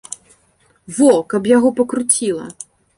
[1.01, 2.53] Во, каб яго пакруціла.